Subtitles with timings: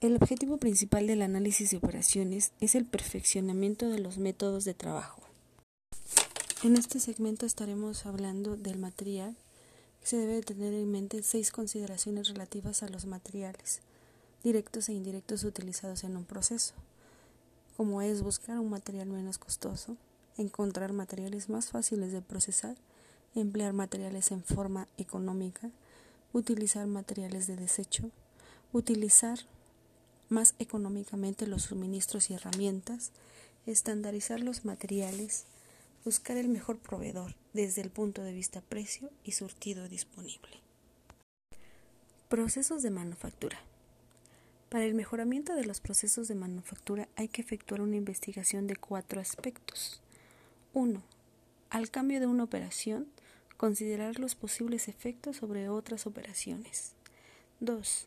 [0.00, 5.20] El objetivo principal del análisis de operaciones es el perfeccionamiento de los métodos de trabajo.
[6.62, 9.34] En este segmento estaremos hablando del material.
[10.04, 13.80] Se debe tener en mente seis consideraciones relativas a los materiales,
[14.44, 16.74] directos e indirectos utilizados en un proceso,
[17.76, 19.96] como es buscar un material menos costoso,
[20.36, 22.76] encontrar materiales más fáciles de procesar,
[23.34, 25.72] emplear materiales en forma económica,
[26.32, 28.12] utilizar materiales de desecho,
[28.72, 29.40] utilizar
[30.28, 33.12] más económicamente los suministros y herramientas,
[33.66, 35.44] estandarizar los materiales,
[36.04, 40.60] buscar el mejor proveedor desde el punto de vista precio y surtido disponible.
[42.28, 43.58] Procesos de manufactura.
[44.68, 49.20] Para el mejoramiento de los procesos de manufactura hay que efectuar una investigación de cuatro
[49.20, 50.02] aspectos.
[50.74, 51.02] 1.
[51.70, 53.08] Al cambio de una operación,
[53.56, 56.92] considerar los posibles efectos sobre otras operaciones.
[57.60, 58.06] 2.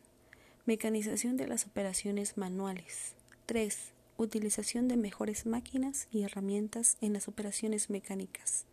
[0.72, 3.16] Mecanización de las operaciones manuales.
[3.46, 3.92] 3.
[4.16, 8.64] Utilización de mejores máquinas y herramientas en las operaciones mecánicas.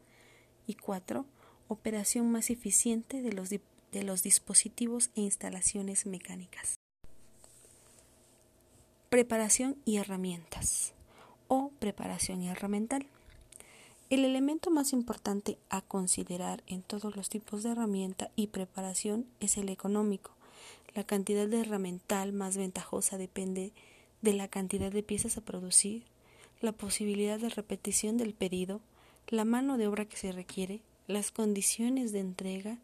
[0.69, 1.27] Y 4.
[1.67, 3.61] Operación más eficiente de los, de
[4.05, 6.77] los dispositivos e instalaciones mecánicas.
[9.11, 10.93] Preparación y herramientas
[11.49, 13.09] o preparación herramental.
[14.09, 19.57] El elemento más importante a considerar en todos los tipos de herramienta y preparación es
[19.57, 20.38] el económico.
[20.95, 23.73] La cantidad de herramental más ventajosa depende
[24.23, 26.05] de la cantidad de piezas a producir,
[26.61, 28.81] la posibilidad de repetición del pedido,
[29.29, 32.79] la mano de obra que se requiere, las condiciones de entrega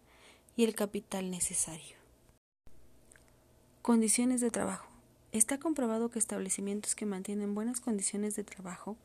[0.56, 1.96] y el capital necesario.
[3.82, 4.88] Condiciones de trabajo.
[5.32, 8.96] Está comprobado que establecimientos que mantienen buenas condiciones de trabajo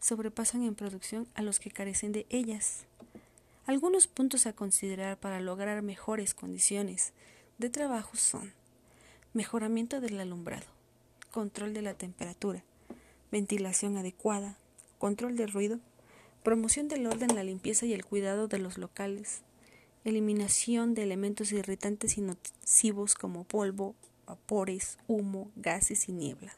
[0.00, 2.86] sobrepasan en producción a los que carecen de ellas.
[3.66, 7.12] Algunos puntos a considerar para lograr mejores condiciones
[7.58, 8.52] de trabajo son
[9.32, 10.66] mejoramiento del alumbrado,
[11.30, 12.64] control de la temperatura,
[13.30, 14.58] ventilación adecuada,
[14.98, 15.78] control de ruido,
[16.42, 19.42] promoción del orden, la limpieza y el cuidado de los locales,
[20.04, 23.94] eliminación de elementos irritantes y nocivos como polvo,
[24.26, 26.54] vapores, humo, gases y niebla.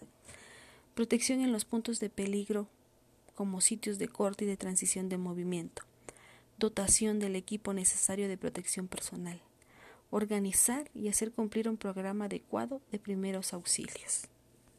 [0.94, 2.68] Protección en los puntos de peligro
[3.34, 5.82] como sitios de corte y de transición de movimiento.
[6.58, 9.40] Dotación del equipo necesario de protección personal.
[10.10, 14.28] Organizar y hacer cumplir un programa adecuado de primeros auxilios.